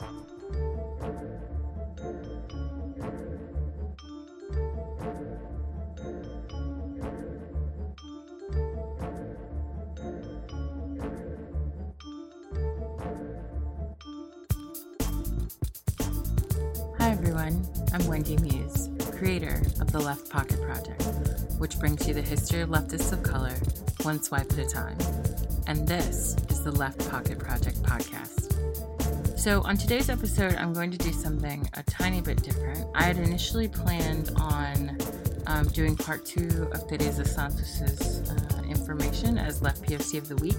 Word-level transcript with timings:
Hi 0.00 0.06
everyone, 17.10 17.66
I'm 17.92 18.06
Wendy 18.06 18.36
Muse, 18.36 18.90
creator 19.10 19.62
of 19.80 19.90
the 19.90 19.98
Left 19.98 20.30
POC 20.30 20.62
Project, 20.62 21.02
which 21.58 21.76
brings 21.80 22.06
you 22.06 22.14
the 22.14 22.22
history 22.22 22.60
of 22.60 22.68
leftists 22.68 23.12
of 23.12 23.24
color, 23.24 23.56
one 24.02 24.22
swipe 24.22 24.52
at 24.52 24.58
a 24.58 24.68
time. 24.68 24.96
And 25.66 25.88
this 25.88 26.36
is 26.50 26.62
the 26.62 26.70
Left 26.70 27.00
POC 27.00 27.36
Project 27.36 27.82
podcast. 27.82 28.48
So, 29.38 29.62
on 29.62 29.76
today's 29.76 30.10
episode, 30.10 30.56
I'm 30.56 30.72
going 30.72 30.90
to 30.90 30.98
do 30.98 31.12
something 31.12 31.70
a 31.74 31.82
tiny 31.84 32.20
bit 32.20 32.42
different. 32.42 32.84
I 32.96 33.04
had 33.04 33.18
initially 33.18 33.68
planned 33.68 34.32
on 34.34 34.98
um, 35.46 35.68
doing 35.68 35.96
part 35.96 36.26
two 36.26 36.68
of 36.72 36.88
Teresa 36.88 37.24
Santos's 37.24 38.28
uh, 38.28 38.62
information 38.64 39.38
as 39.38 39.62
Left 39.62 39.80
POC 39.82 40.18
of 40.18 40.26
the 40.26 40.34
Week, 40.36 40.56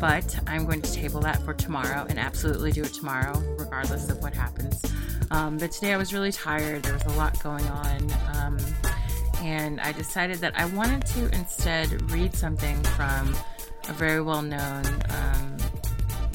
but 0.00 0.38
I'm 0.46 0.66
going 0.66 0.80
to 0.82 0.92
table 0.92 1.18
that 1.22 1.42
for 1.42 1.52
tomorrow 1.52 2.06
and 2.08 2.16
absolutely 2.16 2.70
do 2.70 2.82
it 2.82 2.94
tomorrow, 2.94 3.42
regardless 3.58 4.08
of 4.08 4.22
what 4.22 4.32
happens. 4.32 4.80
Um, 5.32 5.58
but 5.58 5.72
today 5.72 5.92
I 5.92 5.96
was 5.96 6.14
really 6.14 6.30
tired. 6.30 6.84
There 6.84 6.94
was 6.94 7.04
a 7.06 7.18
lot 7.18 7.42
going 7.42 7.66
on. 7.66 8.12
Um, 8.36 8.58
and 9.42 9.80
I 9.80 9.90
decided 9.90 10.38
that 10.38 10.56
I 10.56 10.66
wanted 10.66 11.04
to 11.06 11.28
instead 11.36 12.12
read 12.12 12.36
something 12.36 12.80
from 12.84 13.34
a 13.88 13.92
very 13.92 14.22
well 14.22 14.42
known 14.42 14.84
um, 15.10 15.56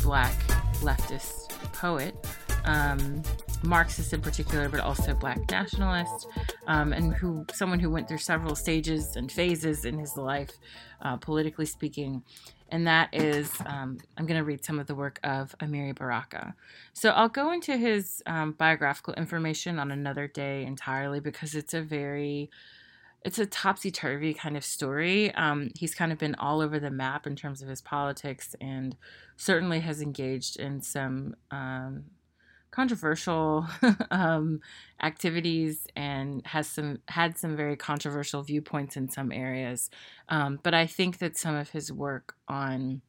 black 0.04 0.36
leftist 0.82 1.47
poet, 1.78 2.16
um, 2.66 3.22
Marxist 3.64 4.14
in 4.14 4.22
particular, 4.22 4.70
but 4.70 4.80
also 4.80 5.14
black 5.14 5.40
nationalist, 5.50 6.28
um, 6.68 6.94
and 6.94 7.14
who 7.14 7.46
someone 7.54 7.80
who 7.80 7.90
went 7.90 8.08
through 8.08 8.18
several 8.18 8.56
stages 8.56 9.16
and 9.16 9.32
phases 9.32 9.86
in 9.86 9.98
his 9.98 10.18
life, 10.18 10.52
uh, 11.02 11.18
politically 11.18 11.66
speaking 11.66 12.24
and 12.70 12.88
that 12.88 13.10
is 13.14 13.52
um, 13.66 13.98
I'm 14.18 14.26
going 14.26 14.38
to 14.38 14.44
read 14.44 14.64
some 14.64 14.80
of 14.80 14.88
the 14.88 14.96
work 14.96 15.20
of 15.24 15.56
Amiri 15.60 15.96
Baraka. 15.96 16.56
So 16.94 17.10
I'll 17.10 17.30
go 17.30 17.52
into 17.52 17.78
his 17.78 18.22
um, 18.26 18.54
biographical 18.54 19.14
information 19.14 19.80
on 19.80 19.92
another 19.92 20.28
day 20.28 20.66
entirely 20.66 21.20
because 21.20 21.56
it's 21.56 21.74
a 21.74 21.82
very 21.82 22.50
it's 23.24 23.40
a 23.40 23.46
topsy 23.46 23.92
turvy 23.92 24.34
kind 24.34 24.56
of 24.56 24.64
story. 24.64 25.34
Um, 25.36 25.72
he's 25.76 25.96
kind 25.96 26.12
of 26.12 26.18
been 26.18 26.36
all 26.36 26.62
over 26.62 26.80
the 26.80 26.92
map 26.92 27.28
in 27.28 27.36
terms 27.36 27.62
of 27.62 27.68
his 27.68 27.82
politics 27.82 28.56
and 28.62 28.96
certainly 29.36 29.80
has 29.82 30.02
engaged 30.02 30.58
in 30.58 30.82
some 30.82 31.36
um, 31.52 32.06
controversial 32.72 33.68
um, 34.12 34.62
activities 35.02 35.88
and 35.96 36.46
has 36.46 36.68
some 36.68 37.00
had 37.08 37.38
some 37.38 37.56
very 37.56 37.76
controversial 37.76 38.44
viewpoints 38.44 38.96
in 38.96 39.10
some 39.10 39.32
areas. 39.32 39.90
Um, 40.30 40.60
but 40.62 40.74
I 40.74 40.86
think 40.86 41.18
that 41.18 41.38
some 41.38 41.56
of 41.56 41.70
his 41.70 41.92
work 41.92 42.36
on 42.48 43.02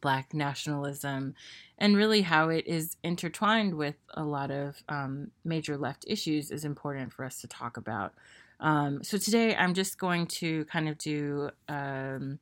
Black 0.00 0.32
nationalism 0.32 1.34
and 1.76 1.96
really 1.96 2.22
how 2.22 2.48
it 2.48 2.66
is 2.66 2.96
intertwined 3.02 3.74
with 3.74 3.96
a 4.14 4.24
lot 4.24 4.50
of 4.50 4.82
um, 4.88 5.30
major 5.44 5.76
left 5.76 6.04
issues 6.08 6.50
is 6.50 6.64
important 6.64 7.12
for 7.12 7.24
us 7.24 7.40
to 7.40 7.48
talk 7.48 7.76
about. 7.76 8.14
Um, 8.60 9.02
so 9.02 9.16
today 9.16 9.56
I'm 9.56 9.74
just 9.74 9.98
going 9.98 10.26
to 10.26 10.64
kind 10.66 10.88
of 10.88 10.98
do 10.98 11.50
um, 11.68 12.38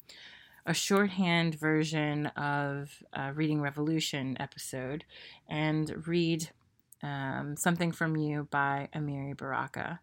a 0.67 0.75
shorthand 0.75 1.55
version 1.55 2.27
of 2.27 2.91
uh, 3.15 3.31
Reading 3.35 3.61
Revolution 3.61 4.37
episode 4.41 5.05
and 5.49 6.07
read 6.07 6.51
um, 7.03 7.57
Something 7.57 7.93
from 7.93 8.17
You 8.17 8.49
by 8.51 8.89
Amiri 8.95 9.37
Baraka. 9.37 10.01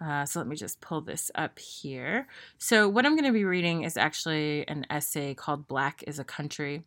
Uh, 0.00 0.26
so 0.26 0.38
let 0.40 0.48
me 0.48 0.56
just 0.56 0.80
pull 0.80 1.00
this 1.00 1.30
up 1.34 1.58
here. 1.58 2.26
So, 2.58 2.88
what 2.88 3.06
I'm 3.06 3.14
going 3.14 3.26
to 3.26 3.32
be 3.32 3.44
reading 3.44 3.84
is 3.84 3.96
actually 3.96 4.66
an 4.66 4.84
essay 4.90 5.34
called 5.34 5.68
Black 5.68 6.02
is 6.06 6.18
a 6.18 6.24
Country. 6.24 6.82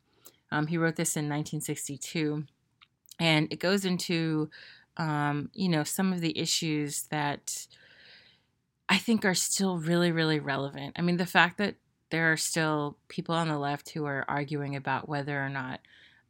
Um, 0.51 0.67
he 0.67 0.77
wrote 0.77 0.97
this 0.97 1.15
in 1.15 1.23
1962, 1.25 2.43
and 3.17 3.47
it 3.51 3.59
goes 3.59 3.85
into, 3.85 4.49
um, 4.97 5.49
you 5.53 5.69
know, 5.69 5.85
some 5.85 6.11
of 6.11 6.19
the 6.19 6.37
issues 6.37 7.03
that 7.03 7.67
I 8.89 8.97
think 8.97 9.25
are 9.25 9.33
still 9.33 9.77
really, 9.77 10.11
really 10.11 10.39
relevant. 10.39 10.95
I 10.97 11.01
mean, 11.01 11.17
the 11.17 11.25
fact 11.25 11.57
that 11.57 11.75
there 12.09 12.31
are 12.31 12.37
still 12.37 12.97
people 13.09 13.35
on 13.35 13.49
the 13.49 13.57
left 13.57 13.89
who 13.89 14.05
are 14.05 14.23
arguing 14.27 14.75
about 14.75 15.09
whether 15.09 15.43
or 15.43 15.49
not 15.49 15.81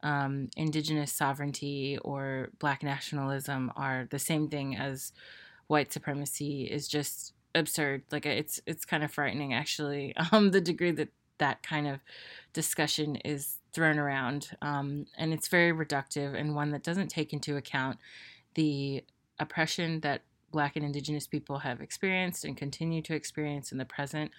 um, 0.02 0.48
indigenous 0.56 1.12
sovereignty 1.12 1.98
or 2.02 2.50
black 2.58 2.82
nationalism 2.82 3.72
are 3.76 4.06
the 4.10 4.18
same 4.18 4.48
thing 4.48 4.76
as 4.76 5.12
white 5.66 5.92
supremacy 5.92 6.64
is 6.64 6.88
just 6.88 7.32
absurd. 7.54 8.02
Like 8.10 8.26
it's 8.26 8.60
it's 8.66 8.84
kind 8.84 9.04
of 9.04 9.12
frightening 9.12 9.54
actually. 9.54 10.14
Um, 10.32 10.50
the 10.50 10.60
degree 10.60 10.90
that 10.92 11.08
that 11.38 11.62
kind 11.62 11.86
of 11.86 12.00
discussion 12.52 13.16
is 13.16 13.58
thrown 13.72 13.98
around, 13.98 14.50
um, 14.60 15.06
and 15.16 15.32
it's 15.32 15.48
very 15.48 15.72
reductive 15.72 16.34
and 16.34 16.54
one 16.54 16.72
that 16.72 16.82
doesn't 16.82 17.08
take 17.08 17.32
into 17.32 17.56
account 17.56 17.98
the 18.54 19.04
oppression 19.38 20.00
that 20.00 20.22
Black 20.50 20.76
and 20.76 20.84
Indigenous 20.84 21.26
people 21.26 21.58
have 21.58 21.80
experienced 21.80 22.44
and 22.44 22.56
continue 22.56 23.02
to 23.02 23.14
experience 23.14 23.72
in 23.72 23.78
the 23.78 23.84
present, 23.84 24.30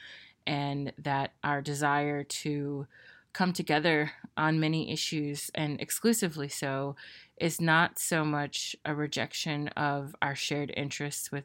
and 0.48 0.94
that 0.98 1.34
our 1.44 1.62
desire 1.62 2.24
to 2.24 2.88
come 3.32 3.54
together 3.54 4.12
on 4.36 4.60
many 4.60 4.92
issues 4.92 5.52
and 5.54 5.80
exclusively 5.80 6.50
so 6.50 6.96
is 7.38 7.62
not 7.62 8.00
so 8.00 8.26
much 8.26 8.76
a 8.86 8.96
rejection 8.96 9.68
of 9.70 10.16
our 10.22 10.36
shared 10.36 10.74
interests 10.76 11.32
with 11.32 11.44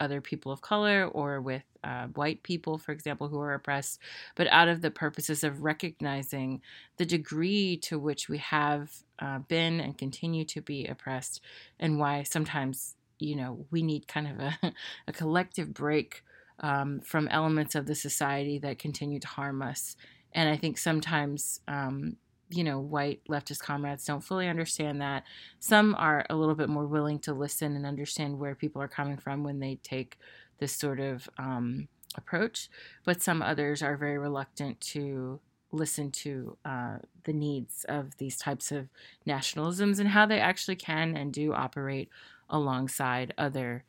other 0.00 0.20
people 0.20 0.52
of 0.52 0.60
color 0.60 1.06
or 1.06 1.40
with 1.40 1.62
uh, 1.82 2.06
white 2.08 2.42
people, 2.42 2.78
for 2.78 2.92
example, 2.92 3.28
who 3.28 3.38
are 3.38 3.54
oppressed, 3.54 3.98
but 4.34 4.46
out 4.48 4.68
of 4.68 4.82
the 4.82 4.90
purposes 4.90 5.44
of 5.44 5.62
recognizing 5.62 6.60
the 6.96 7.06
degree 7.06 7.76
to 7.76 7.98
which 7.98 8.28
we 8.28 8.38
have 8.38 8.92
uh, 9.18 9.38
been 9.38 9.80
and 9.80 9.96
continue 9.96 10.44
to 10.44 10.60
be 10.60 10.86
oppressed, 10.86 11.40
and 11.78 11.98
why 11.98 12.22
sometimes, 12.22 12.95
you 13.18 13.36
know, 13.36 13.66
we 13.70 13.82
need 13.82 14.08
kind 14.08 14.28
of 14.28 14.40
a, 14.40 14.72
a 15.08 15.12
collective 15.12 15.72
break 15.72 16.22
um, 16.60 17.00
from 17.00 17.28
elements 17.28 17.74
of 17.74 17.86
the 17.86 17.94
society 17.94 18.58
that 18.58 18.78
continue 18.78 19.20
to 19.20 19.26
harm 19.26 19.62
us. 19.62 19.96
And 20.32 20.48
I 20.48 20.56
think 20.56 20.78
sometimes, 20.78 21.60
um, 21.68 22.16
you 22.48 22.64
know, 22.64 22.78
white 22.78 23.20
leftist 23.28 23.60
comrades 23.60 24.04
don't 24.04 24.22
fully 24.22 24.48
understand 24.48 25.00
that. 25.00 25.24
Some 25.58 25.94
are 25.98 26.24
a 26.30 26.36
little 26.36 26.54
bit 26.54 26.68
more 26.68 26.86
willing 26.86 27.18
to 27.20 27.34
listen 27.34 27.74
and 27.74 27.84
understand 27.84 28.38
where 28.38 28.54
people 28.54 28.80
are 28.80 28.88
coming 28.88 29.16
from 29.16 29.42
when 29.42 29.60
they 29.60 29.76
take 29.82 30.18
this 30.58 30.72
sort 30.72 31.00
of 31.00 31.28
um, 31.38 31.88
approach, 32.16 32.68
but 33.04 33.22
some 33.22 33.42
others 33.42 33.82
are 33.82 33.96
very 33.96 34.18
reluctant 34.18 34.80
to 34.80 35.40
listen 35.72 36.10
to 36.10 36.56
uh, 36.64 36.96
the 37.24 37.32
needs 37.32 37.84
of 37.88 38.16
these 38.18 38.36
types 38.36 38.72
of 38.72 38.88
nationalisms 39.26 39.98
and 39.98 40.10
how 40.10 40.24
they 40.24 40.40
actually 40.40 40.76
can 40.76 41.16
and 41.16 41.32
do 41.32 41.52
operate 41.52 42.08
alongside 42.50 43.34
other 43.38 43.84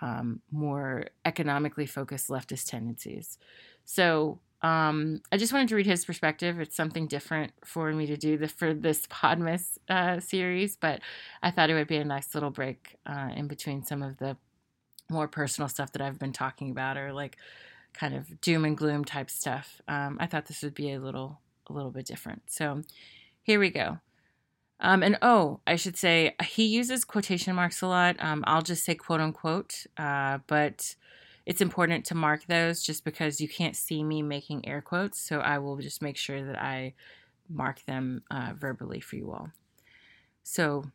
um, 0.00 0.40
more 0.50 1.06
economically 1.24 1.86
focused 1.86 2.28
leftist 2.28 2.68
tendencies. 2.68 3.38
So 3.84 4.40
um, 4.62 5.20
I 5.32 5.36
just 5.36 5.52
wanted 5.52 5.68
to 5.68 5.76
read 5.76 5.86
his 5.86 6.04
perspective. 6.04 6.60
It's 6.60 6.76
something 6.76 7.06
different 7.06 7.52
for 7.64 7.92
me 7.92 8.06
to 8.06 8.16
do 8.16 8.38
the, 8.38 8.48
for 8.48 8.74
this 8.74 9.06
Podmas 9.08 9.78
uh, 9.88 10.20
series, 10.20 10.76
but 10.76 11.00
I 11.42 11.50
thought 11.50 11.70
it 11.70 11.74
would 11.74 11.88
be 11.88 11.96
a 11.96 12.04
nice 12.04 12.34
little 12.34 12.50
break 12.50 12.96
uh, 13.06 13.30
in 13.34 13.48
between 13.48 13.84
some 13.84 14.02
of 14.02 14.18
the 14.18 14.36
more 15.10 15.28
personal 15.28 15.68
stuff 15.68 15.92
that 15.92 16.02
I've 16.02 16.18
been 16.18 16.32
talking 16.32 16.70
about, 16.70 16.96
or 16.96 17.12
like 17.12 17.36
kind 17.92 18.14
of 18.14 18.40
doom 18.40 18.64
and 18.64 18.76
gloom 18.76 19.04
type 19.04 19.30
stuff. 19.30 19.80
Um, 19.88 20.16
I 20.20 20.26
thought 20.26 20.46
this 20.46 20.62
would 20.62 20.74
be 20.74 20.92
a 20.92 21.00
little 21.00 21.40
a 21.68 21.72
little 21.72 21.90
bit 21.90 22.06
different. 22.06 22.42
So 22.46 22.82
here 23.42 23.58
we 23.58 23.70
go. 23.70 23.98
Um, 24.84 25.04
and 25.04 25.16
oh, 25.22 25.60
I 25.64 25.76
should 25.76 25.96
say 25.96 26.34
he 26.44 26.66
uses 26.66 27.04
quotation 27.04 27.54
marks 27.54 27.82
a 27.82 27.86
lot. 27.86 28.16
Um, 28.18 28.42
I'll 28.46 28.62
just 28.62 28.84
say 28.84 28.96
quote 28.96 29.20
unquote, 29.20 29.86
uh, 29.96 30.38
but 30.48 30.96
it's 31.46 31.60
important 31.60 32.04
to 32.06 32.16
mark 32.16 32.46
those 32.46 32.82
just 32.82 33.04
because 33.04 33.40
you 33.40 33.48
can't 33.48 33.76
see 33.76 34.02
me 34.02 34.22
making 34.22 34.66
air 34.66 34.82
quotes. 34.82 35.20
So 35.20 35.38
I 35.38 35.58
will 35.58 35.76
just 35.76 36.02
make 36.02 36.16
sure 36.16 36.44
that 36.44 36.60
I 36.60 36.94
mark 37.48 37.84
them 37.84 38.22
uh, 38.30 38.54
verbally 38.58 39.00
for 39.00 39.14
you 39.14 39.30
all. 39.30 39.50
So 40.42 40.86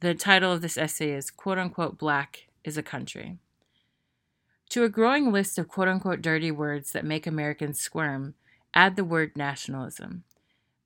the 0.00 0.14
title 0.14 0.52
of 0.52 0.60
this 0.60 0.76
essay 0.76 1.12
is 1.12 1.30
quote 1.30 1.58
unquote 1.58 1.98
Black 1.98 2.48
is 2.64 2.76
a 2.76 2.82
Country. 2.82 3.38
To 4.70 4.82
a 4.82 4.88
growing 4.88 5.30
list 5.30 5.56
of 5.56 5.68
quote 5.68 5.86
unquote 5.86 6.20
dirty 6.20 6.50
words 6.50 6.90
that 6.90 7.04
make 7.04 7.28
Americans 7.28 7.78
squirm, 7.78 8.34
add 8.74 8.96
the 8.96 9.04
word 9.04 9.36
nationalism. 9.36 10.24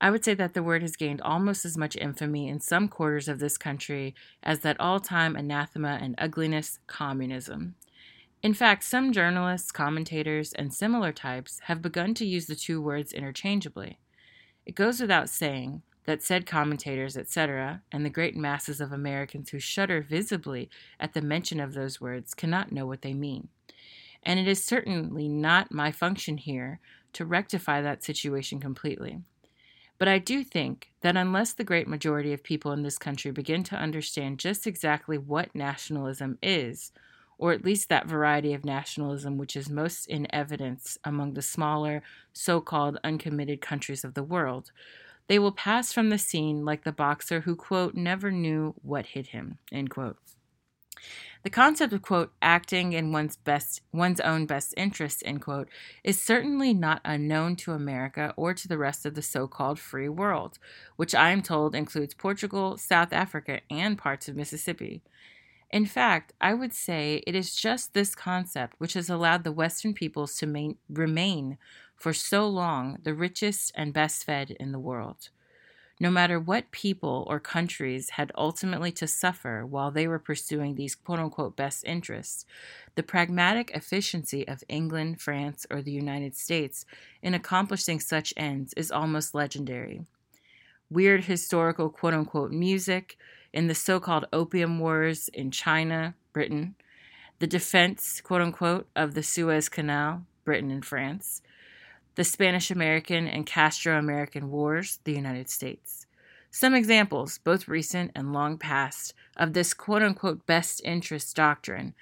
I 0.01 0.11
would 0.11 0.25
say 0.25 0.33
that 0.35 0.55
the 0.55 0.63
word 0.63 0.81
has 0.83 0.97
gained 0.97 1.21
almost 1.21 1.65
as 1.67 1.77
much 1.77 1.95
infamy 1.95 2.49
in 2.49 2.61
some 2.61 2.89
quarters 2.89 3.29
of 3.29 3.39
this 3.39 3.59
country 3.59 4.15
as 4.43 4.61
that 4.61 4.81
all 4.81 4.99
time 4.99 5.37
anathema 5.37 5.99
and 6.01 6.15
ugliness, 6.17 6.79
communism. 6.87 7.75
In 8.43 8.55
fact, 8.55 8.85
some 8.85 9.13
journalists, 9.13 9.71
commentators, 9.71 10.55
and 10.55 10.73
similar 10.73 11.13
types 11.13 11.61
have 11.65 11.83
begun 11.83 12.15
to 12.15 12.25
use 12.25 12.47
the 12.47 12.55
two 12.55 12.81
words 12.81 13.13
interchangeably. 13.13 13.99
It 14.65 14.75
goes 14.75 15.01
without 15.01 15.29
saying 15.29 15.83
that 16.05 16.23
said 16.23 16.47
commentators, 16.47 17.19
etc., 17.19 17.83
and 17.93 18.05
the 18.05 18.11
great 18.11 18.35
masses 18.35 18.81
of 18.81 18.93
Americans 18.93 19.51
who 19.51 19.59
shudder 19.59 20.01
visibly 20.01 20.71
at 20.99 21.13
the 21.13 21.21
mention 21.21 21.61
of 21.61 21.75
those 21.75 22.01
words 22.01 22.33
cannot 22.33 22.73
know 22.73 22.87
what 22.87 23.03
they 23.03 23.13
mean. 23.13 23.49
And 24.23 24.41
it 24.41 24.49
is 24.49 24.65
certainly 24.65 25.29
not 25.29 25.73
my 25.73 25.93
function 25.93 26.39
here 26.39 26.81
to 27.13 27.27
rectify 27.27 27.83
that 27.83 28.03
situation 28.03 28.61
completely. 28.61 29.21
But 30.01 30.09
I 30.09 30.19
do 30.19 30.43
think 30.43 30.91
that 31.03 31.17
unless 31.17 31.53
the 31.53 31.63
great 31.65 31.87
majority 31.87 32.33
of 32.33 32.43
people 32.43 32.73
in 32.73 32.83
this 32.83 32.99
country 32.99 33.31
begin 33.31 33.63
to 33.65 33.77
understand 33.77 34.41
just 34.41 34.67
exactly 34.67 35.17
what 35.19 35.55
nationalism 35.55 36.39
is, 36.43 36.91
or 37.39 37.53
at 37.53 37.65
least 37.65 37.89
that 37.89 38.09
variety 38.09 38.53
of 38.53 38.65
nationalism 38.65 39.39
which 39.39 39.55
is 39.57 39.71
most 39.71 40.07
in 40.07 40.27
evidence 40.35 40.99
among 41.05 41.35
the 41.35 41.43
smaller, 41.43 42.03
so 42.33 42.61
called 42.61 42.99
uncommitted 43.05 43.61
countries 43.61 44.03
of 44.05 44.15
the 44.15 44.25
world, 44.25 44.73
they 45.29 45.39
will 45.39 45.53
pass 45.53 45.93
from 45.93 46.11
the 46.11 46.19
scene 46.19 46.65
like 46.65 46.85
the 46.85 46.93
boxer 46.93 47.43
who, 47.43 47.57
quote, 47.57 47.95
never 47.95 48.33
knew 48.33 48.75
what 48.83 49.07
hit 49.07 49.29
him, 49.29 49.59
end 49.73 49.91
quote. 49.91 50.19
The 51.43 51.51
concept 51.51 51.93
of 51.93 52.03
quote 52.03 52.33
acting 52.43 52.93
in 52.93 53.13
one's 53.13 53.37
best 53.37 53.81
one's 53.93 54.21
own 54.21 54.47
best 54.47 54.75
interest 54.77 55.23
end 55.25 55.41
quote 55.41 55.69
is 56.05 56.23
certainly 56.23 56.75
not 56.75 57.01
unknown 57.05 57.57
to 57.57 57.73
America 57.73 58.35
or 58.37 58.53
to 58.53 58.69
the 58.69 58.77
rest 58.77 59.07
of 59.07 59.15
the 59.15 59.23
so-called 59.23 59.79
free 59.79 60.09
world, 60.09 60.59
which 60.97 61.15
I 61.15 61.31
am 61.31 61.43
told 61.43 61.75
includes 61.75 62.13
Portugal, 62.15 62.77
South 62.77 63.13
Africa, 63.13 63.61
and 63.71 63.97
parts 63.97 64.29
of 64.29 64.37
Mississippi. 64.37 65.03
In 65.71 65.87
fact, 65.87 66.33
I 66.41 66.53
would 66.53 66.75
say 66.75 67.23
it 67.27 67.35
is 67.35 67.55
just 67.55 67.95
this 67.95 68.15
concept 68.15 68.75
which 68.79 68.95
has 68.95 69.09
allowed 69.09 69.45
the 69.45 69.53
Western 69.53 69.95
peoples 69.95 70.37
to 70.37 70.47
main, 70.47 70.77
remain 70.89 71.59
for 71.97 72.13
so 72.13 72.49
long 72.49 72.99
the 73.03 73.15
richest 73.15 73.73
and 73.75 73.93
best 73.93 74.25
fed 74.25 74.51
in 74.51 74.73
the 74.73 74.79
world. 74.79 75.31
No 76.03 76.11
matter 76.11 76.41
what 76.41 76.71
people 76.71 77.27
or 77.29 77.39
countries 77.39 78.11
had 78.11 78.33
ultimately 78.35 78.91
to 78.93 79.07
suffer 79.07 79.67
while 79.67 79.91
they 79.91 80.09
were 80.09 80.19
pursuing 80.19 80.75
these 80.75 80.95
quote 80.95 81.19
unquote 81.19 81.57
best 81.57 81.85
interests, 81.85 82.47
the 82.95 83.03
pragmatic 83.03 83.71
efficiency 83.75 84.49
of 84.49 84.65
England, 84.67 85.21
France, 85.21 85.67
or 85.71 85.83
the 85.83 85.93
United 85.93 86.35
States 86.35 86.87
in 87.23 87.35
accomplishing 87.35 88.01
such 88.01 88.33
ends 88.35 88.73
is 88.79 88.91
almost 88.91 89.35
legendary. 89.35 90.07
Weird 90.89 91.25
historical 91.25 91.91
quote 91.91 92.15
unquote 92.15 92.51
music 92.51 93.19
in 93.53 93.67
the 93.67 93.75
so 93.75 94.01
called 94.01 94.27
opium 94.33 94.79
wars 94.79 95.29
in 95.29 95.51
China, 95.51 96.15
Britain, 96.33 96.77
the 97.41 97.47
defense, 97.47 98.23
quote 98.23 98.41
unquote, 98.41 98.89
of 98.97 99.13
the 99.13 99.23
Suez 99.23 99.69
Canal, 99.69 100.25
Britain 100.45 100.71
and 100.71 100.85
France, 100.85 101.43
the 102.15 102.25
Spanish 102.25 102.71
American 102.71 103.27
and 103.27 103.47
Castro 103.47 103.99
American 103.99 104.51
Wars, 104.51 104.99
the 105.05 105.13
United 105.13 105.49
States. 105.49 106.07
Some 106.51 106.75
examples, 106.75 107.39
both 107.39 107.69
recent 107.69 108.11
and 108.15 108.33
long 108.33 108.59
past, 108.59 109.15
of 109.37 109.53
this 109.53 109.73
quote 109.73 110.03
unquote 110.03 110.47
best 110.47 110.81
interest 110.85 111.37
doctrine 111.37 111.95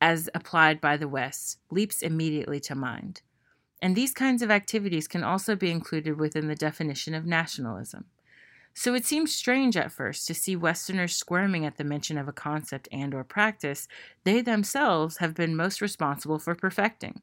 as 0.00 0.28
applied 0.34 0.80
by 0.80 0.96
the 0.96 1.08
West 1.08 1.58
leaps 1.70 2.02
immediately 2.02 2.60
to 2.60 2.74
mind. 2.74 3.22
And 3.80 3.94
these 3.94 4.12
kinds 4.12 4.42
of 4.42 4.50
activities 4.50 5.08
can 5.08 5.22
also 5.22 5.56
be 5.56 5.70
included 5.70 6.18
within 6.18 6.48
the 6.48 6.54
definition 6.54 7.14
of 7.14 7.24
nationalism. 7.24 8.06
So 8.74 8.92
it 8.94 9.06
seems 9.06 9.32
strange 9.32 9.76
at 9.76 9.92
first 9.92 10.26
to 10.26 10.34
see 10.34 10.56
Westerners 10.56 11.16
squirming 11.16 11.64
at 11.64 11.76
the 11.76 11.84
mention 11.84 12.18
of 12.18 12.26
a 12.26 12.32
concept 12.32 12.88
and 12.90 13.14
or 13.14 13.22
practice 13.22 13.86
they 14.24 14.40
themselves 14.40 15.18
have 15.18 15.34
been 15.34 15.54
most 15.54 15.80
responsible 15.80 16.40
for 16.40 16.56
perfecting. 16.56 17.22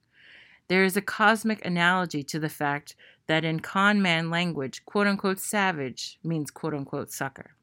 There 0.72 0.86
is 0.86 0.96
a 0.96 1.02
cosmic 1.02 1.66
analogy 1.66 2.24
to 2.24 2.40
the 2.40 2.48
fact 2.48 2.96
that 3.28 3.44
in 3.44 3.60
con 3.60 4.02
man 4.02 4.30
language, 4.30 4.86
quote 4.86 5.06
unquote 5.06 5.38
savage 5.38 6.18
means 6.24 6.50
quote 6.50 6.74
unquote 6.74 7.12
sucker. 7.12 7.56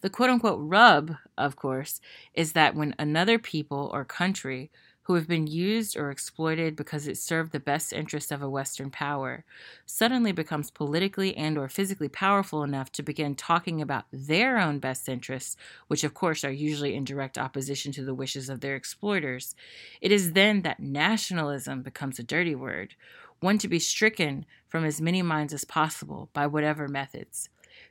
The 0.00 0.08
quote 0.08 0.30
unquote 0.30 0.58
rub, 0.62 1.16
of 1.36 1.54
course, 1.54 2.00
is 2.32 2.54
that 2.54 2.74
when 2.74 2.94
another 2.98 3.38
people 3.38 3.90
or 3.92 4.06
country 4.06 4.70
who 5.04 5.14
have 5.14 5.26
been 5.26 5.48
used 5.48 5.96
or 5.96 6.10
exploited 6.10 6.76
because 6.76 7.08
it 7.08 7.18
served 7.18 7.50
the 7.50 7.58
best 7.58 7.92
interest 7.92 8.30
of 8.30 8.40
a 8.40 8.48
western 8.48 8.90
power 8.90 9.44
suddenly 9.84 10.30
becomes 10.30 10.70
politically 10.70 11.36
and 11.36 11.58
or 11.58 11.68
physically 11.68 12.08
powerful 12.08 12.62
enough 12.62 12.92
to 12.92 13.02
begin 13.02 13.34
talking 13.34 13.82
about 13.82 14.04
their 14.12 14.58
own 14.58 14.78
best 14.78 15.08
interests 15.08 15.56
which 15.88 16.04
of 16.04 16.14
course 16.14 16.44
are 16.44 16.52
usually 16.52 16.94
in 16.94 17.04
direct 17.04 17.36
opposition 17.36 17.90
to 17.90 18.04
the 18.04 18.14
wishes 18.14 18.48
of 18.48 18.60
their 18.60 18.76
exploiters. 18.76 19.56
It 20.00 20.12
is 20.12 20.32
then 20.32 20.62
that 20.62 20.80
nationalism 20.80 21.82
becomes 21.82 22.18
a 22.18 22.24
dirty 22.24 22.54
word 22.54 22.94
one 23.40 23.58
to 23.58 23.66
be 23.66 23.80
stricken 23.80 24.46
from 24.68 24.84
as 24.84 25.00
many 25.00 25.20
minds 25.20 25.52
as 25.52 25.64
possible 25.64 26.28
by 26.32 26.46
whatever 26.46 26.86
methods. 26.86 27.48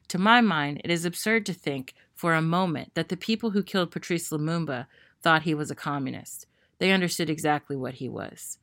To 0.07 0.17
my 0.17 0.39
mind 0.39 0.79
it 0.85 0.89
is 0.89 1.03
absurd 1.03 1.45
to 1.47 1.53
think 1.53 1.93
for 2.15 2.35
a 2.35 2.41
moment 2.41 2.91
that 2.93 3.09
the 3.09 3.17
people 3.17 3.49
who 3.49 3.63
killed 3.63 3.91
Patrice 3.91 4.29
Lumumba 4.29 4.87
thought 5.21 5.41
he 5.41 5.53
was 5.53 5.69
a 5.69 5.75
communist 5.75 6.47
they 6.81 6.91
understood 6.91 7.29
exactly 7.29 7.75
what 7.75 7.93
he 7.95 8.09
was. 8.09 8.57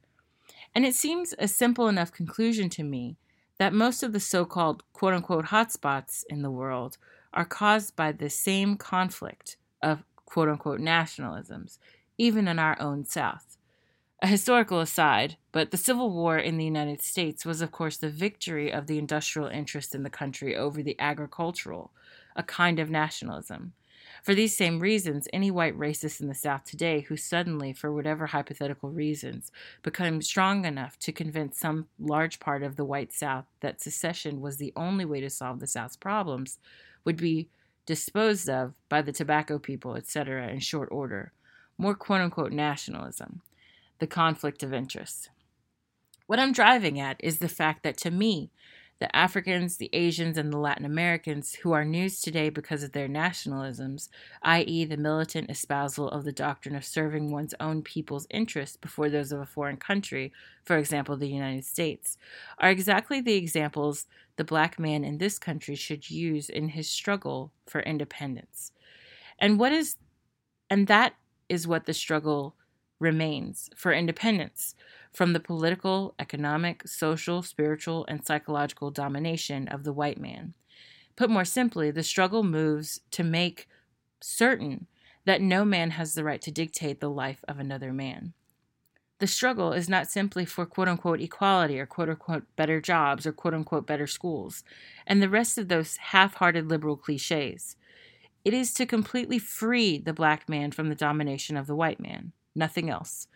And 0.75 0.85
it 0.85 0.97
seems 0.97 1.37
a 1.39 1.47
simple 1.47 1.87
enough 1.87 2.11
conclusion 2.11 2.69
to 2.71 2.83
me 2.83 3.17
that 3.59 3.73
most 3.73 4.03
of 4.03 4.13
the 4.13 4.19
so 4.19 4.45
called 4.45 4.83
quote 4.93 5.15
unquote 5.15 5.47
hotspots 5.47 6.25
in 6.29 6.43
the 6.43 6.51
world 6.51 6.99
are 7.33 7.45
caused 7.45 7.95
by 7.95 8.11
the 8.11 8.29
same 8.29 8.77
conflict 8.77 9.57
of 9.81 10.03
quote 10.27 10.49
unquote 10.49 10.81
nationalisms, 10.81 11.79
even 12.19 12.49
in 12.49 12.59
our 12.59 12.77
own 12.81 13.05
South. 13.05 13.57
A 14.21 14.27
historical 14.27 14.81
aside, 14.81 15.37
but 15.53 15.71
the 15.71 15.77
Civil 15.77 16.11
War 16.11 16.37
in 16.39 16.59
the 16.59 16.65
United 16.65 17.01
States 17.01 17.47
was, 17.47 17.61
of 17.61 17.71
course, 17.71 17.99
the 17.99 18.11
victory 18.11 18.73
of 18.73 18.89
the 18.89 18.99
industrial 18.99 19.47
interest 19.47 19.95
in 19.95 20.03
the 20.03 20.11
country 20.11 20.57
over 20.57 20.83
the 20.83 20.99
agricultural, 20.99 21.93
a 22.35 22.43
kind 22.43 22.81
of 22.81 22.91
nationalism. 22.91 23.75
For 24.23 24.35
these 24.35 24.57
same 24.57 24.81
reasons, 24.81 25.29
any 25.33 25.51
white 25.51 25.79
racist 25.79 26.21
in 26.21 26.29
the 26.29 26.35
South 26.35 26.65
today 26.65 27.03
who 27.03 27.17
suddenly, 27.17 27.73
for 27.73 27.93
whatever 27.93 28.27
hypothetical 28.27 28.91
reasons, 28.91 29.53
becomes 29.83 30.27
strong 30.27 30.65
enough 30.65 30.99
to 31.01 31.13
convince 31.13 31.59
some 31.59 31.87
large 31.99 32.41
part 32.41 32.63
of 32.63 32.77
the 32.77 32.85
white 32.85 33.13
South 33.13 33.47
that 33.61 33.81
secession 33.81 34.41
was 34.41 34.57
the 34.57 34.73
only 34.77 35.05
way 35.05 35.21
to 35.21 35.31
solve 35.31 35.61
the 35.61 35.67
South's 35.67 35.97
problems 35.97 36.59
would 37.05 37.17
be 37.17 37.49
disposed 37.87 38.49
of 38.49 38.75
by 38.89 39.01
the 39.01 39.13
tobacco 39.13 39.59
people, 39.59 39.95
etc., 39.95 40.49
in 40.49 40.59
short 40.59 40.89
order. 40.93 41.33
More 41.79 41.95
quote 41.95 42.21
unquote 42.21 42.53
nationalism, 42.53 43.41
the 43.99 44.07
conflict 44.07 44.63
of 44.63 44.75
interests. 44.75 45.31
What 46.27 46.39
I'm 46.39 46.53
driving 46.53 47.01
at 47.01 47.17
is 47.21 47.39
the 47.39 47.49
fact 47.49 47.83
that 47.85 47.97
to 47.99 48.11
me, 48.11 48.51
the 49.01 49.15
Africans, 49.15 49.77
the 49.77 49.91
Asians, 49.93 50.37
and 50.37 50.53
the 50.53 50.59
Latin 50.59 50.85
Americans 50.85 51.55
who 51.55 51.73
are 51.73 51.85
news 51.85 52.21
today 52.21 52.49
because 52.49 52.83
of 52.83 52.93
their 52.93 53.09
nationalisms, 53.09 54.09
i.e., 54.43 54.85
the 54.85 54.97
militant 54.97 55.51
espousal 55.51 56.09
of 56.09 56.25
the 56.25 56.33
doctrine 56.33 56.75
of 56.75 56.85
serving 56.85 57.31
one's 57.31 57.55
own 57.61 57.83
people's 57.83 58.27
interests 58.31 58.77
before 58.77 59.09
those 59.09 59.31
of 59.31 59.41
a 59.41 59.47
foreign 59.47 59.77
country, 59.77 60.33
for 60.65 60.77
example, 60.77 61.17
the 61.17 61.29
United 61.29 61.65
States, 61.65 62.19
are 62.59 62.71
exactly 62.71 63.21
the 63.21 63.35
examples 63.35 64.07
the 64.37 64.45
black 64.45 64.79
man 64.79 65.05
in 65.05 65.19
this 65.19 65.39
country 65.39 65.75
should 65.75 66.11
use 66.11 66.49
in 66.49 66.69
his 66.69 66.89
struggle 66.91 67.53
for 67.67 67.81
independence. 67.81 68.73
And 69.39 69.59
what 69.59 69.73
is 69.73 69.97
and 70.71 70.87
that 70.89 71.15
is 71.49 71.67
what 71.67 71.87
the 71.87 71.95
struggle 71.95 72.55
remains 73.01 73.71
for 73.77 73.93
independence 73.93 74.75
from 75.13 75.33
the 75.33 75.41
political, 75.41 76.15
economic, 76.19 76.87
social, 76.87 77.43
spiritual, 77.43 78.05
and 78.09 78.25
psychological 78.25 78.91
domination 78.91 79.69
of 79.69 79.85
the 79.85 79.93
white 79.93 80.19
man. 80.21 80.55
Put 81.17 81.31
more 81.31 81.45
simply, 81.45 81.91
the 81.91 82.03
struggle 82.03 82.45
moves 82.45 83.01
to 83.11 83.25
make 83.25 83.69
certain 84.21 84.87
that 85.25 85.43
no 85.43 85.65
man 85.65 85.91
has 85.91 86.15
the 86.15 86.25
right 86.25 86.41
to 86.43 86.51
dictate 86.51 87.01
the 87.01 87.11
life 87.11 87.45
of 87.49 87.59
another 87.59 87.93
man. 87.93 88.33
The 89.19 89.27
struggle 89.27 89.73
is 89.73 89.89
not 89.89 90.09
simply 90.09 90.45
for 90.45 90.65
quote 90.65 90.89
unquote 90.89 91.21
equality 91.21 91.79
or 91.81 91.87
quote 91.87 92.09
unquote 92.09 92.45
better 92.57 92.81
jobs 92.81 93.27
or 93.27 93.33
quote 93.33 93.55
unquote 93.55 93.87
better 93.87 94.07
schools 94.07 94.63
and 95.07 95.21
the 95.21 95.29
rest 95.29 95.59
of 95.59 95.69
those 95.69 95.97
half 95.97 96.35
hearted 96.35 96.69
liberal 96.71 96.97
cliches. 96.97 97.77
It 98.45 98.55
is 98.55 98.73
to 98.75 98.87
completely 98.87 99.39
free 99.39 99.99
the 99.99 100.13
black 100.13 100.49
man 100.49 100.71
from 100.71 100.89
the 100.89 100.95
domination 100.95 101.57
of 101.57 101.67
the 101.67 101.75
white 101.75 102.01
man, 102.01 102.33
nothing 102.55 102.89
else. 102.89 103.27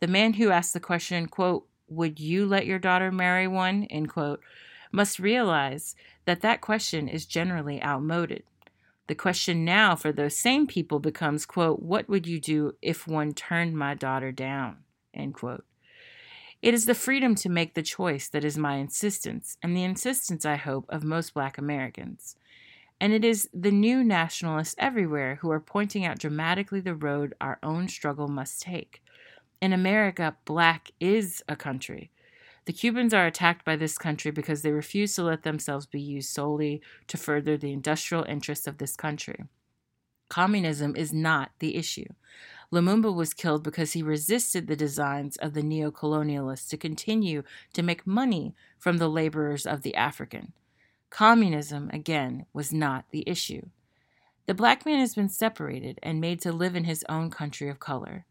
The 0.00 0.06
man 0.06 0.34
who 0.34 0.50
asked 0.50 0.74
the 0.74 0.80
question, 0.80 1.26
quote, 1.26 1.66
would 1.88 2.20
you 2.20 2.46
let 2.46 2.66
your 2.66 2.78
daughter 2.78 3.10
marry 3.10 3.48
one, 3.48 3.84
end 3.84 4.10
quote, 4.10 4.40
must 4.92 5.18
realize 5.18 5.94
that 6.24 6.40
that 6.42 6.60
question 6.60 7.08
is 7.08 7.26
generally 7.26 7.82
outmoded. 7.82 8.44
The 9.06 9.14
question 9.14 9.64
now 9.64 9.96
for 9.96 10.12
those 10.12 10.36
same 10.36 10.66
people 10.66 11.00
becomes, 11.00 11.46
quote, 11.46 11.80
what 11.80 12.08
would 12.08 12.26
you 12.26 12.38
do 12.40 12.74
if 12.82 13.08
one 13.08 13.32
turned 13.32 13.76
my 13.76 13.94
daughter 13.94 14.30
down, 14.30 14.78
end 15.14 15.34
quote. 15.34 15.64
It 16.60 16.74
is 16.74 16.86
the 16.86 16.94
freedom 16.94 17.34
to 17.36 17.48
make 17.48 17.74
the 17.74 17.82
choice 17.82 18.28
that 18.28 18.44
is 18.44 18.58
my 18.58 18.76
insistence, 18.76 19.56
and 19.62 19.76
the 19.76 19.84
insistence, 19.84 20.44
I 20.44 20.56
hope, 20.56 20.86
of 20.88 21.04
most 21.04 21.32
black 21.32 21.56
Americans. 21.56 22.36
And 23.00 23.12
it 23.12 23.24
is 23.24 23.48
the 23.54 23.70
new 23.70 24.02
nationalists 24.02 24.74
everywhere 24.76 25.36
who 25.36 25.50
are 25.52 25.60
pointing 25.60 26.04
out 26.04 26.18
dramatically 26.18 26.80
the 26.80 26.96
road 26.96 27.34
our 27.40 27.58
own 27.62 27.88
struggle 27.88 28.26
must 28.28 28.60
take. 28.60 29.02
In 29.60 29.72
America, 29.72 30.36
black 30.44 30.92
is 31.00 31.42
a 31.48 31.56
country. 31.56 32.10
The 32.66 32.72
Cubans 32.72 33.14
are 33.14 33.26
attacked 33.26 33.64
by 33.64 33.76
this 33.76 33.98
country 33.98 34.30
because 34.30 34.62
they 34.62 34.70
refuse 34.70 35.14
to 35.14 35.22
let 35.22 35.42
themselves 35.42 35.86
be 35.86 36.00
used 36.00 36.30
solely 36.30 36.80
to 37.08 37.16
further 37.16 37.56
the 37.56 37.72
industrial 37.72 38.24
interests 38.24 38.66
of 38.66 38.78
this 38.78 38.94
country. 38.94 39.44
Communism 40.28 40.94
is 40.94 41.12
not 41.12 41.50
the 41.58 41.76
issue. 41.76 42.08
Lumumba 42.70 43.12
was 43.12 43.32
killed 43.32 43.64
because 43.64 43.94
he 43.94 44.02
resisted 44.02 44.66
the 44.66 44.76
designs 44.76 45.38
of 45.38 45.54
the 45.54 45.62
neo-colonialists 45.62 46.68
to 46.68 46.76
continue 46.76 47.42
to 47.72 47.82
make 47.82 48.06
money 48.06 48.54
from 48.78 48.98
the 48.98 49.08
laborers 49.08 49.64
of 49.66 49.80
the 49.80 49.94
African. 49.94 50.52
Communism, 51.08 51.88
again, 51.92 52.44
was 52.52 52.72
not 52.72 53.06
the 53.10 53.24
issue. 53.26 53.62
The 54.44 54.54
black 54.54 54.84
man 54.84 54.98
has 54.98 55.14
been 55.14 55.30
separated 55.30 55.98
and 56.02 56.20
made 56.20 56.40
to 56.42 56.52
live 56.52 56.76
in 56.76 56.84
his 56.84 57.04
own 57.08 57.30
country 57.30 57.70
of 57.70 57.80
color. 57.80 58.26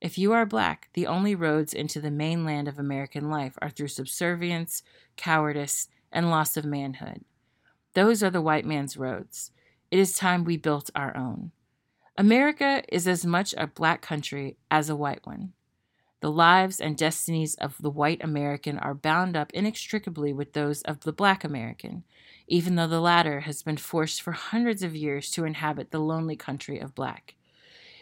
If 0.00 0.16
you 0.16 0.32
are 0.32 0.46
black, 0.46 0.90
the 0.94 1.08
only 1.08 1.34
roads 1.34 1.74
into 1.74 2.00
the 2.00 2.10
mainland 2.10 2.68
of 2.68 2.78
American 2.78 3.30
life 3.30 3.58
are 3.60 3.70
through 3.70 3.88
subservience, 3.88 4.82
cowardice, 5.16 5.88
and 6.12 6.30
loss 6.30 6.56
of 6.56 6.64
manhood. 6.64 7.24
Those 7.94 8.22
are 8.22 8.30
the 8.30 8.40
white 8.40 8.64
man's 8.64 8.96
roads. 8.96 9.50
It 9.90 9.98
is 9.98 10.16
time 10.16 10.44
we 10.44 10.56
built 10.56 10.90
our 10.94 11.16
own. 11.16 11.50
America 12.16 12.82
is 12.90 13.08
as 13.08 13.26
much 13.26 13.54
a 13.56 13.66
black 13.66 14.00
country 14.00 14.56
as 14.70 14.88
a 14.88 14.96
white 14.96 15.26
one. 15.26 15.52
The 16.20 16.30
lives 16.30 16.80
and 16.80 16.96
destinies 16.96 17.54
of 17.56 17.76
the 17.80 17.90
white 17.90 18.22
American 18.22 18.78
are 18.78 18.94
bound 18.94 19.36
up 19.36 19.52
inextricably 19.52 20.32
with 20.32 20.52
those 20.52 20.82
of 20.82 21.00
the 21.00 21.12
black 21.12 21.42
American, 21.42 22.04
even 22.46 22.74
though 22.74 22.88
the 22.88 23.00
latter 23.00 23.40
has 23.40 23.62
been 23.62 23.76
forced 23.76 24.22
for 24.22 24.32
hundreds 24.32 24.82
of 24.82 24.96
years 24.96 25.30
to 25.32 25.44
inhabit 25.44 25.90
the 25.90 26.00
lonely 26.00 26.36
country 26.36 26.78
of 26.78 26.94
black. 26.94 27.34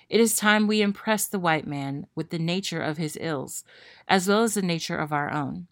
It 0.08 0.20
is 0.20 0.36
time 0.36 0.66
we 0.66 0.82
impress 0.82 1.26
the 1.26 1.38
white 1.38 1.66
man 1.66 2.06
with 2.14 2.30
the 2.30 2.38
nature 2.38 2.80
of 2.80 2.96
his 2.96 3.18
ills, 3.20 3.64
as 4.06 4.28
well 4.28 4.42
as 4.42 4.54
the 4.54 4.62
nature 4.62 4.96
of 4.96 5.12
our 5.12 5.30
own. 5.32 5.66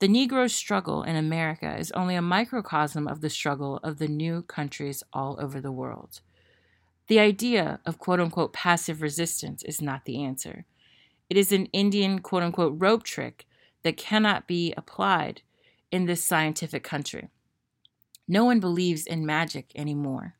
The 0.00 0.08
Negro's 0.08 0.52
struggle 0.52 1.04
in 1.04 1.14
America 1.14 1.76
is 1.78 1.92
only 1.92 2.16
a 2.16 2.22
microcosm 2.22 3.06
of 3.06 3.20
the 3.20 3.30
struggle 3.30 3.76
of 3.84 3.98
the 3.98 4.08
new 4.08 4.42
countries 4.42 5.04
all 5.12 5.38
over 5.40 5.60
the 5.60 5.70
world. 5.70 6.20
The 7.06 7.20
idea 7.20 7.78
of 7.86 7.98
quote 7.98 8.18
unquote 8.18 8.52
passive 8.52 9.00
resistance 9.00 9.62
is 9.62 9.80
not 9.80 10.04
the 10.04 10.24
answer. 10.24 10.64
It 11.30 11.36
is 11.36 11.52
an 11.52 11.66
Indian 11.66 12.18
quote 12.18 12.42
unquote 12.42 12.74
rope 12.76 13.04
trick 13.04 13.46
that 13.84 13.96
cannot 13.96 14.48
be 14.48 14.74
applied 14.76 15.42
in 15.92 16.06
this 16.06 16.24
scientific 16.24 16.82
country. 16.82 17.28
No 18.26 18.44
one 18.44 18.60
believes 18.60 19.06
in 19.06 19.26
magic 19.26 19.70
anymore. 19.76 20.34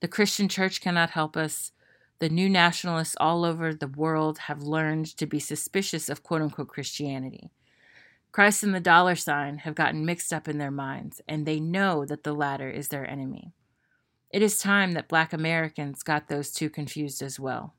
The 0.00 0.08
Christian 0.08 0.48
church 0.48 0.80
cannot 0.80 1.10
help 1.10 1.36
us. 1.36 1.72
The 2.20 2.28
new 2.28 2.48
nationalists 2.48 3.16
all 3.20 3.44
over 3.44 3.72
the 3.72 3.86
world 3.86 4.38
have 4.38 4.62
learned 4.62 5.06
to 5.18 5.26
be 5.26 5.38
suspicious 5.38 6.08
of 6.08 6.24
quote 6.24 6.42
unquote 6.42 6.68
Christianity. 6.68 7.50
Christ 8.32 8.62
and 8.62 8.74
the 8.74 8.80
dollar 8.80 9.14
sign 9.14 9.58
have 9.58 9.74
gotten 9.74 10.04
mixed 10.04 10.32
up 10.32 10.48
in 10.48 10.58
their 10.58 10.70
minds, 10.70 11.20
and 11.28 11.46
they 11.46 11.60
know 11.60 12.04
that 12.04 12.24
the 12.24 12.34
latter 12.34 12.68
is 12.68 12.88
their 12.88 13.08
enemy. 13.08 13.52
It 14.30 14.42
is 14.42 14.58
time 14.58 14.92
that 14.92 15.08
black 15.08 15.32
Americans 15.32 16.02
got 16.02 16.28
those 16.28 16.50
two 16.50 16.68
confused 16.68 17.22
as 17.22 17.40
well. 17.40 17.74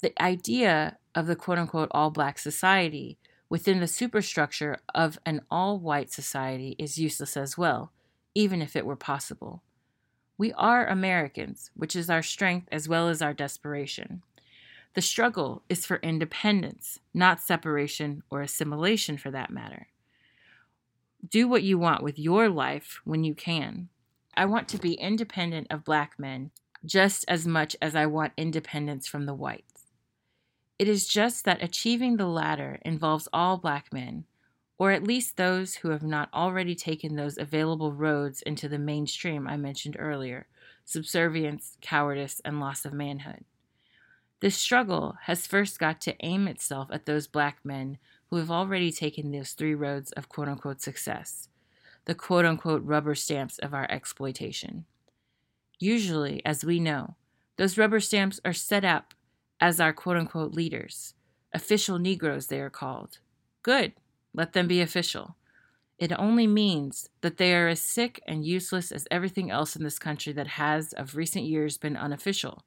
The 0.00 0.12
idea 0.20 0.98
of 1.14 1.26
the 1.26 1.36
quote 1.36 1.58
unquote 1.58 1.88
all 1.92 2.10
black 2.10 2.38
society 2.38 3.18
within 3.48 3.80
the 3.80 3.86
superstructure 3.86 4.78
of 4.94 5.18
an 5.24 5.42
all 5.50 5.78
white 5.78 6.12
society 6.12 6.74
is 6.78 6.98
useless 6.98 7.36
as 7.36 7.56
well, 7.56 7.92
even 8.34 8.60
if 8.60 8.74
it 8.74 8.84
were 8.84 8.96
possible. 8.96 9.62
We 10.42 10.52
are 10.54 10.88
Americans, 10.88 11.70
which 11.76 11.94
is 11.94 12.10
our 12.10 12.20
strength 12.20 12.66
as 12.72 12.88
well 12.88 13.08
as 13.08 13.22
our 13.22 13.32
desperation. 13.32 14.22
The 14.94 15.00
struggle 15.00 15.62
is 15.68 15.86
for 15.86 15.98
independence, 15.98 16.98
not 17.14 17.40
separation 17.40 18.24
or 18.28 18.42
assimilation 18.42 19.18
for 19.18 19.30
that 19.30 19.52
matter. 19.52 19.86
Do 21.30 21.46
what 21.46 21.62
you 21.62 21.78
want 21.78 22.02
with 22.02 22.18
your 22.18 22.48
life 22.48 23.00
when 23.04 23.22
you 23.22 23.36
can. 23.36 23.88
I 24.36 24.46
want 24.46 24.66
to 24.70 24.78
be 24.78 24.94
independent 24.94 25.68
of 25.70 25.84
black 25.84 26.18
men 26.18 26.50
just 26.84 27.24
as 27.28 27.46
much 27.46 27.76
as 27.80 27.94
I 27.94 28.06
want 28.06 28.32
independence 28.36 29.06
from 29.06 29.26
the 29.26 29.34
whites. 29.34 29.92
It 30.76 30.88
is 30.88 31.06
just 31.06 31.44
that 31.44 31.62
achieving 31.62 32.16
the 32.16 32.26
latter 32.26 32.80
involves 32.84 33.28
all 33.32 33.58
black 33.58 33.92
men, 33.92 34.24
or 34.82 34.90
at 34.90 35.04
least 35.04 35.36
those 35.36 35.76
who 35.76 35.90
have 35.90 36.02
not 36.02 36.28
already 36.34 36.74
taken 36.74 37.14
those 37.14 37.38
available 37.38 37.92
roads 37.92 38.42
into 38.42 38.68
the 38.68 38.80
mainstream 38.80 39.46
I 39.46 39.56
mentioned 39.56 39.94
earlier 39.96 40.48
subservience, 40.84 41.76
cowardice, 41.80 42.40
and 42.44 42.58
loss 42.58 42.84
of 42.84 42.92
manhood. 42.92 43.44
This 44.40 44.56
struggle 44.56 45.14
has 45.26 45.46
first 45.46 45.78
got 45.78 46.00
to 46.00 46.16
aim 46.18 46.48
itself 46.48 46.88
at 46.90 47.06
those 47.06 47.28
black 47.28 47.58
men 47.62 47.98
who 48.28 48.38
have 48.38 48.50
already 48.50 48.90
taken 48.90 49.30
those 49.30 49.52
three 49.52 49.76
roads 49.76 50.10
of 50.10 50.28
quote 50.28 50.48
unquote 50.48 50.80
success, 50.80 51.48
the 52.06 52.16
quote 52.16 52.44
unquote 52.44 52.82
rubber 52.82 53.14
stamps 53.14 53.60
of 53.60 53.72
our 53.72 53.88
exploitation. 53.88 54.84
Usually, 55.78 56.44
as 56.44 56.64
we 56.64 56.80
know, 56.80 57.14
those 57.56 57.78
rubber 57.78 58.00
stamps 58.00 58.40
are 58.44 58.52
set 58.52 58.84
up 58.84 59.14
as 59.60 59.78
our 59.78 59.92
quote 59.92 60.16
unquote 60.16 60.54
leaders, 60.54 61.14
official 61.52 62.00
Negroes, 62.00 62.48
they 62.48 62.58
are 62.58 62.68
called. 62.68 63.20
Good. 63.62 63.92
Let 64.34 64.52
them 64.52 64.66
be 64.66 64.80
official. 64.80 65.36
It 65.98 66.12
only 66.18 66.46
means 66.46 67.08
that 67.20 67.36
they 67.36 67.54
are 67.54 67.68
as 67.68 67.80
sick 67.80 68.20
and 68.26 68.44
useless 68.44 68.90
as 68.90 69.06
everything 69.10 69.50
else 69.50 69.76
in 69.76 69.84
this 69.84 69.98
country 69.98 70.32
that 70.32 70.48
has, 70.48 70.92
of 70.94 71.16
recent 71.16 71.44
years, 71.44 71.78
been 71.78 71.96
unofficial. 71.96 72.64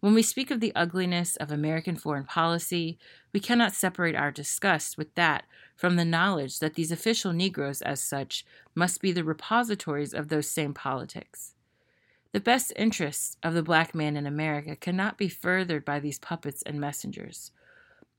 When 0.00 0.14
we 0.14 0.22
speak 0.22 0.50
of 0.50 0.60
the 0.60 0.74
ugliness 0.74 1.36
of 1.36 1.50
American 1.50 1.96
foreign 1.96 2.24
policy, 2.24 2.98
we 3.32 3.40
cannot 3.40 3.72
separate 3.72 4.16
our 4.16 4.32
disgust 4.32 4.98
with 4.98 5.14
that 5.14 5.44
from 5.76 5.96
the 5.96 6.04
knowledge 6.04 6.58
that 6.58 6.74
these 6.74 6.90
official 6.90 7.32
Negroes, 7.32 7.82
as 7.82 8.02
such, 8.02 8.44
must 8.74 9.00
be 9.00 9.12
the 9.12 9.24
repositories 9.24 10.12
of 10.12 10.28
those 10.28 10.48
same 10.48 10.74
politics. 10.74 11.54
The 12.32 12.40
best 12.40 12.72
interests 12.76 13.36
of 13.42 13.54
the 13.54 13.62
black 13.62 13.94
man 13.94 14.16
in 14.16 14.26
America 14.26 14.74
cannot 14.74 15.18
be 15.18 15.28
furthered 15.28 15.84
by 15.84 16.00
these 16.00 16.18
puppets 16.18 16.62
and 16.62 16.80
messengers. 16.80 17.52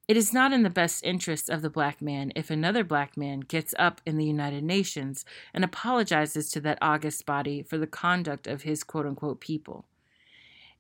It 0.06 0.18
is 0.18 0.34
not 0.34 0.52
in 0.52 0.64
the 0.64 0.70
best 0.70 1.02
interest 1.06 1.50
of 1.50 1.62
the 1.62 1.70
black 1.70 2.02
man 2.02 2.34
if 2.36 2.50
another 2.50 2.84
black 2.84 3.16
man 3.16 3.40
gets 3.40 3.74
up 3.80 4.02
in 4.06 4.18
the 4.18 4.26
United 4.26 4.62
Nations 4.62 5.24
and 5.54 5.64
apologizes 5.64 6.50
to 6.52 6.60
that 6.62 6.78
august 6.82 7.26
body 7.26 7.64
for 7.64 7.78
the 7.78 7.88
conduct 7.88 8.46
of 8.46 8.64
his 8.64 8.84
quote 8.84 9.06
unquote 9.06 9.40
people. 9.40 9.86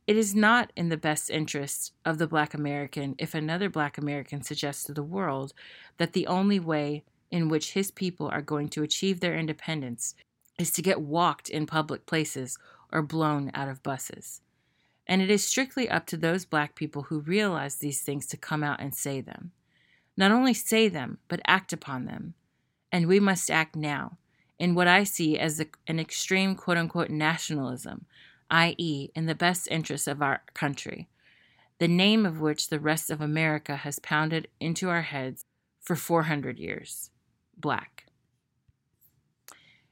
It 0.05 0.17
is 0.17 0.35
not 0.35 0.73
in 0.75 0.89
the 0.89 0.97
best 0.97 1.29
interest 1.29 1.93
of 2.03 2.17
the 2.17 2.27
black 2.27 2.53
American 2.53 3.15
if 3.17 3.33
another 3.33 3.69
black 3.69 3.97
American 3.97 4.43
suggests 4.43 4.83
to 4.85 4.93
the 4.93 5.01
world 5.01 5.53
that 5.97 6.11
the 6.11 6.27
only 6.27 6.59
way 6.59 7.05
in 7.31 7.47
which 7.47 7.71
his 7.71 7.91
people 7.91 8.27
are 8.27 8.41
going 8.41 8.67
to 8.69 8.83
achieve 8.83 9.21
their 9.21 9.37
independence 9.37 10.15
is 10.59 10.69
to 10.71 10.81
get 10.81 10.99
walked 10.99 11.49
in 11.49 11.65
public 11.65 12.05
places 12.05 12.57
or 12.91 13.01
blown 13.01 13.51
out 13.53 13.69
of 13.69 13.81
buses. 13.81 14.41
And 15.07 15.21
it 15.21 15.29
is 15.29 15.45
strictly 15.45 15.89
up 15.89 16.05
to 16.07 16.17
those 16.17 16.45
black 16.45 16.75
people 16.75 17.03
who 17.03 17.19
realize 17.19 17.75
these 17.75 18.01
things 18.01 18.25
to 18.27 18.37
come 18.37 18.63
out 18.63 18.79
and 18.79 18.95
say 18.95 19.21
them. 19.21 19.51
Not 20.15 20.31
only 20.31 20.53
say 20.53 20.87
them, 20.87 21.17
but 21.27 21.41
act 21.45 21.73
upon 21.73 22.05
them. 22.05 22.35
And 22.91 23.07
we 23.07 23.19
must 23.19 23.51
act 23.51 23.75
now 23.75 24.17
in 24.59 24.75
what 24.75 24.87
I 24.87 25.03
see 25.03 25.37
as 25.37 25.59
a, 25.59 25.65
an 25.87 25.99
extreme 25.99 26.55
quote 26.55 26.77
unquote 26.77 27.09
nationalism, 27.09 28.05
i.e., 28.49 29.09
in 29.15 29.25
the 29.25 29.35
best 29.35 29.67
interests 29.69 30.07
of 30.07 30.21
our 30.21 30.41
country, 30.53 31.09
the 31.79 31.87
name 31.87 32.25
of 32.25 32.39
which 32.39 32.69
the 32.69 32.79
rest 32.79 33.09
of 33.09 33.19
America 33.19 33.75
has 33.75 33.99
pounded 33.99 34.47
into 34.59 34.89
our 34.89 35.01
heads 35.01 35.45
for 35.81 35.95
400 35.95 36.59
years 36.59 37.09
black. 37.57 38.05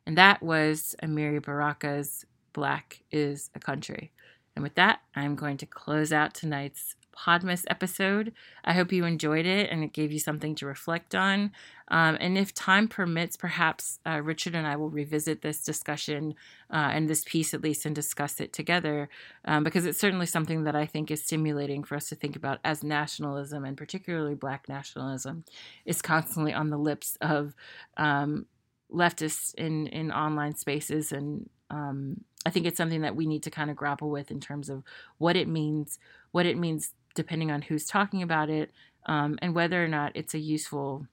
And 0.05 0.17
that 0.17 0.41
was 0.41 0.95
Amiri 1.03 1.41
Baraka's 1.41 2.25
Black 2.53 3.01
is 3.11 3.49
a 3.55 3.59
Country. 3.59 4.11
And 4.55 4.63
with 4.63 4.75
that, 4.75 5.01
I'm 5.15 5.35
going 5.35 5.57
to 5.57 5.65
close 5.65 6.11
out 6.11 6.33
tonight's 6.33 6.95
Podmas 7.15 7.65
episode. 7.69 8.33
I 8.63 8.73
hope 8.73 8.91
you 8.91 9.05
enjoyed 9.05 9.45
it 9.45 9.69
and 9.69 9.83
it 9.83 9.93
gave 9.93 10.11
you 10.11 10.19
something 10.19 10.55
to 10.55 10.65
reflect 10.65 11.13
on. 11.13 11.51
Um, 11.89 12.17
and 12.19 12.37
if 12.37 12.53
time 12.53 12.87
permits, 12.87 13.35
perhaps 13.35 13.99
uh, 14.05 14.21
Richard 14.23 14.55
and 14.55 14.65
I 14.65 14.75
will 14.75 14.89
revisit 14.89 15.41
this 15.41 15.63
discussion 15.63 16.35
uh, 16.71 16.89
and 16.91 17.09
this 17.09 17.23
piece 17.25 17.53
at 17.53 17.61
least 17.61 17.85
and 17.85 17.93
discuss 17.93 18.39
it 18.39 18.53
together 18.53 19.09
um, 19.45 19.63
because 19.63 19.85
it's 19.85 19.99
certainly 19.99 20.25
something 20.25 20.63
that 20.63 20.75
I 20.75 20.85
think 20.85 21.11
is 21.11 21.23
stimulating 21.23 21.83
for 21.83 21.95
us 21.95 22.07
to 22.09 22.15
think 22.15 22.35
about 22.35 22.59
as 22.63 22.83
nationalism 22.83 23.65
and 23.65 23.77
particularly 23.77 24.35
Black 24.35 24.69
nationalism 24.69 25.43
is 25.85 26.01
constantly 26.01 26.53
on 26.53 26.69
the 26.69 26.77
lips 26.77 27.17
of 27.21 27.55
um, 27.97 28.45
leftists 28.91 29.53
in, 29.55 29.87
in 29.87 30.11
online 30.11 30.55
spaces 30.55 31.11
and 31.11 31.49
um, 31.69 32.21
I 32.45 32.49
think 32.49 32.65
it's 32.65 32.77
something 32.77 33.01
that 33.01 33.15
we 33.15 33.27
need 33.27 33.43
to 33.43 33.51
kind 33.51 33.69
of 33.69 33.75
grapple 33.75 34.09
with 34.09 34.31
in 34.31 34.39
terms 34.39 34.69
of 34.69 34.83
what 35.17 35.35
it 35.35 35.47
means, 35.47 35.99
what 36.31 36.45
it 36.45 36.57
means 36.57 36.93
depending 37.13 37.51
on 37.51 37.61
who's 37.61 37.85
talking 37.85 38.23
about 38.23 38.49
it, 38.49 38.71
um, 39.05 39.37
and 39.41 39.53
whether 39.53 39.83
or 39.83 39.87
not 39.87 40.11
it's 40.15 40.33
a 40.33 40.39
useful 40.39 41.07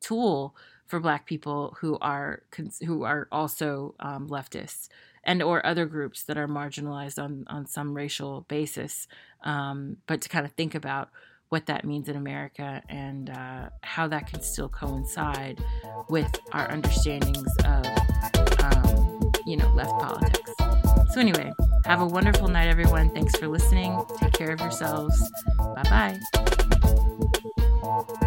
tool 0.00 0.54
for 0.86 1.00
Black 1.00 1.26
people 1.26 1.76
who 1.80 1.98
are 1.98 2.42
who 2.86 3.04
are 3.04 3.28
also 3.30 3.94
um, 4.00 4.28
leftists 4.28 4.88
and 5.22 5.42
or 5.42 5.64
other 5.66 5.84
groups 5.84 6.22
that 6.24 6.38
are 6.38 6.48
marginalized 6.48 7.22
on 7.22 7.44
on 7.48 7.66
some 7.66 7.94
racial 7.94 8.46
basis. 8.48 9.06
Um, 9.44 9.98
but 10.06 10.22
to 10.22 10.28
kind 10.28 10.46
of 10.46 10.52
think 10.52 10.74
about 10.74 11.10
what 11.50 11.66
that 11.66 11.84
means 11.84 12.08
in 12.08 12.16
America 12.16 12.82
and 12.88 13.30
uh, 13.30 13.70
how 13.82 14.08
that 14.08 14.26
can 14.30 14.42
still 14.42 14.68
coincide 14.68 15.62
with 16.08 16.30
our 16.52 16.70
understandings 16.70 17.48
of, 17.64 17.86
um, 18.64 19.27
you 19.48 19.56
know, 19.56 19.68
left 19.74 19.90
politics. 19.90 20.52
So, 21.12 21.20
anyway, 21.20 21.52
have 21.86 22.00
a 22.02 22.06
wonderful 22.06 22.48
night, 22.48 22.68
everyone. 22.68 23.10
Thanks 23.10 23.34
for 23.36 23.48
listening. 23.48 23.98
Take 24.18 24.34
care 24.34 24.52
of 24.52 24.60
yourselves. 24.60 25.30
Bye 25.58 26.20
bye. 27.82 28.18